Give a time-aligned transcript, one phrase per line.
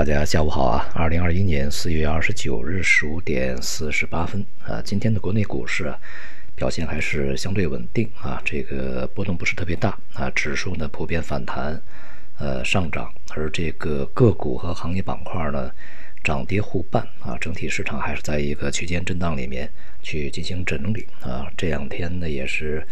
[0.00, 0.90] 大家下午好啊！
[0.94, 5.98] 二零二一年四月二十九日十五点四十八分啊，今天的国内股市啊
[6.56, 11.78] 表现还是相对稳定啊，这个波动不是特别大啊，指数呢普遍反弹，
[12.38, 15.70] 呃上涨，而这个个股和行业板块呢
[16.24, 19.70] 涨跌互半啊，整体市场还是在一个区间震荡里面
[20.00, 21.46] 去进行整理啊。
[21.58, 22.82] 这两天呢也是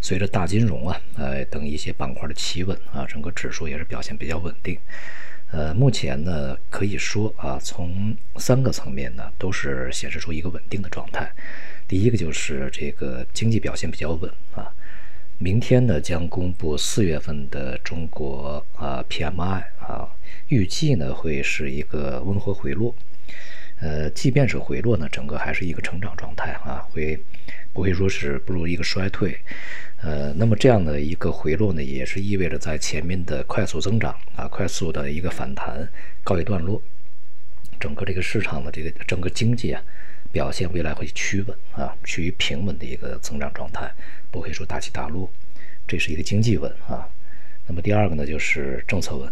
[0.00, 4.76] 随着大金融啊，呃等一些板块的企稳啊，整个指数也是表现比较稳定。
[5.52, 11.32] 呃，目前呢，可以说啊，从三个层面呢，都是显示出一个稳定的状态。
[11.86, 14.72] 第一个就是这个经济表现比较稳啊。
[15.38, 20.08] 明天呢，将公布四月份的中国啊 PMI 啊，
[20.48, 22.94] 预计呢会是一个温和回落。
[23.80, 27.22] 呃，即便是回落呢，整个还是一个成长状态啊，会
[27.72, 29.38] 不会说是步入一个衰退？
[30.06, 35.88] 呃，那么这样的一个回落呢，也是意味着在前面的快速增长啊、快速的一个反弹
[36.22, 36.80] 告一段落，
[37.80, 39.82] 整个这个市场的这个整个经济啊
[40.30, 43.92] 表现未来会趋稳啊，趋于平稳的一个增长状态，
[44.30, 45.28] 不会说大起大落，
[45.88, 47.08] 这是一个经济稳啊。
[47.66, 49.28] 那么第二个呢，就是政策稳。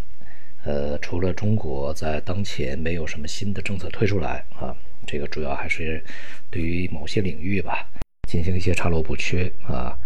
[0.64, 4.74] 呃，除了中国在当前没有什么新的政策推出来啊，
[5.06, 6.02] 这个主要还是
[6.50, 7.88] 对于某些领域吧
[8.26, 9.96] 进行一些查漏补缺啊。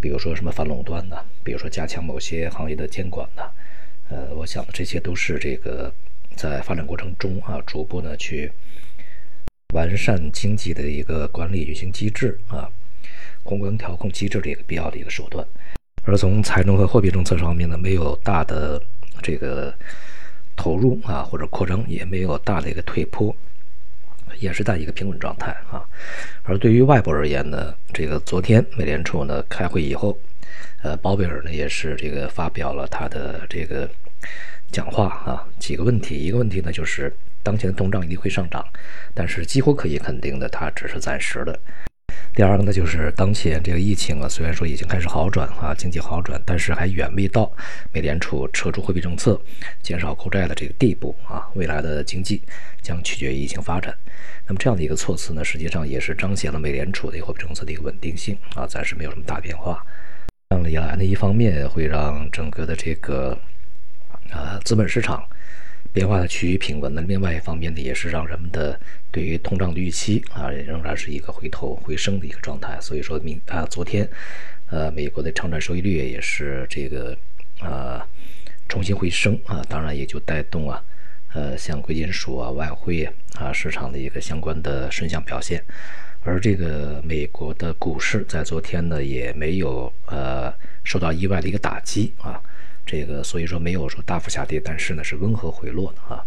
[0.00, 3.50] 比如说什么反垄断的，比如说加强某些行业的监管的，
[4.08, 5.92] 呃，我想这些都是这个
[6.34, 8.50] 在发展过程中啊，逐步呢去
[9.74, 12.68] 完善经济的一个管理运行机制啊，
[13.44, 15.46] 宏观调控机制的一个必要的一个手段。
[16.04, 18.82] 而从财政和货币政策方面呢，没有大的
[19.22, 19.72] 这个
[20.56, 23.36] 投入啊，或者扩张，也没有大的一个退坡。
[24.40, 25.84] 也是在一个平稳状态啊，
[26.42, 30.18] 而对于外部而言呢，这个昨天美联储呢开会以后，
[30.82, 33.88] 呃，鲍威尔呢也是这个发表了他的这个
[34.72, 38.66] 讲话啊，几个问题，一个问题呢就是当前的通胀一定会上涨，
[39.14, 41.58] 但是几乎可以肯定的，它只是暂时的。
[42.32, 47.52] 第二个呢，就是当前这个疫情啊，虽然说已经开始好转啊，经济好转，但是还远未到
[47.92, 49.38] 美联储撤出货币政策、
[49.82, 51.48] 减少购债的这个地步啊。
[51.54, 52.42] 未来的经济
[52.80, 53.94] 将取决于疫情发展。
[54.46, 59.84] 那么这样的一个措辞呢，实际上也是彰显了美联储的货币政策的一个稳定性啊，暂时没有什么大变化。
[60.48, 63.36] 这样的一来呢，一方面会让整个的这个
[64.30, 65.22] 呃资本市场。
[65.92, 68.78] 变化的趋于平稳，那另外一方面呢，也是让人们的
[69.10, 72.78] 对于通胀的预期啊，仍然是一个回头回升的一个状态。
[72.80, 74.08] 所以说明啊，昨天，
[74.68, 77.16] 呃，美国的长债收益率也是这个
[77.58, 78.06] 啊
[78.68, 80.80] 重新回升啊，当然也就带动啊，
[81.34, 85.62] 呃，像贵金属啊、外汇啊市场的一个相关的顺向表现。
[86.22, 90.52] 而这个美国的股市在昨天呢，也没有呃
[90.84, 92.40] 受到意外的一个打击啊。
[92.86, 96.24] 这个所以说没有说大幅下跌，但是呢是温和回落的啊，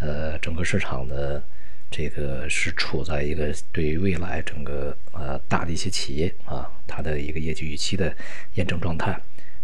[0.00, 1.42] 呃，整个市场呢，
[1.90, 8.14] 这个是处在一个对于未来整个呃大的一些企业啊，它的一个业绩预期的
[8.54, 9.18] 验证状态，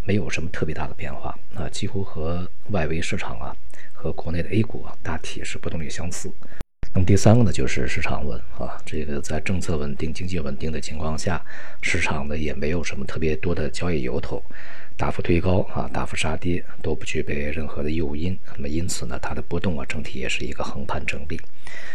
[0.04, 3.56] 没有什么特别大的变化啊，几乎和外围市场啊
[3.92, 6.32] 和国内的 A 股啊大体是波动率相似。
[6.94, 11.44] 那么第三个呢就是市场稳啊，这个在政策稳定、经济稳定的情况下，
[11.82, 14.40] 市场呢也没有什么特别多的交易由头。
[14.96, 21.40] 大幅推高啊，大幅杀跌都不具备任何的诱因，那么因此呢，它的波动啊，整体也是一个横盘整理，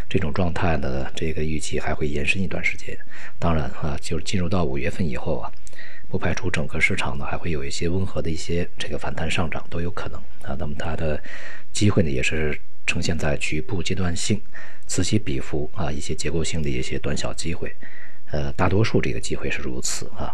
[0.09, 2.97] 这种状态呢，这个预期还会延伸一段时间。
[3.39, 5.49] 当然啊，就是进入到五月份以后啊，
[6.09, 10.57] 不排除整个市场呢还会有一些温和的一些这个反弹上涨都有可能啊。
[10.59, 11.17] 那么它的
[11.71, 14.41] 机会呢，也是呈现在局部阶段性
[14.87, 17.71] 此起彼伏啊，一些结构性的一些短小机会，
[18.31, 20.33] 呃，大多数这个机会是如此啊。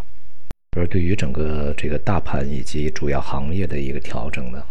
[0.74, 4.64] 而对于整个这个大盘以及主要行业的一个调整呢，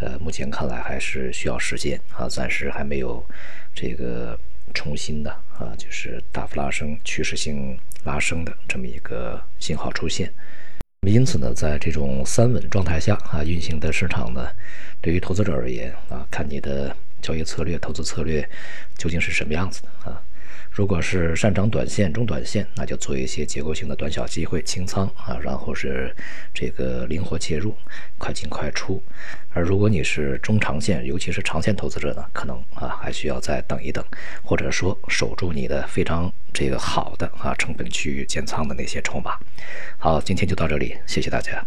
[0.00, 3.24] 呃，目前看来还是需要时间啊，暂时还没有
[3.72, 4.36] 这个
[4.74, 10.32] 重新的啊，就是大幅拉升、趋势性拉升的这么一个信号出现。
[11.08, 14.48] 因此呢，在这种三稳状态下啊运行的市场呢，
[15.00, 18.46] 对于投资者而言啊，看你的交易策略、投资策略
[18.98, 20.20] 究竟是什么样子的啊。
[20.74, 26.14] 如果是擅长短线、中短线，那就做一些结构性的短小机会清仓啊，然后是
[26.54, 27.76] 这个灵活介入，
[28.16, 29.02] 快进快出。
[29.50, 34.02] 而如果你是中长线，尤其是长线投资者呢，可能啊还需要再等一等，
[34.42, 39.36] 或者说守住你的非常这个好的啊成本区域建仓的那些筹码。
[39.98, 41.62] 好，今天就到这里，谢谢大家。